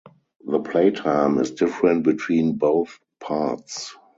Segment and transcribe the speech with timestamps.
[0.43, 3.93] The playtime is different between both parts.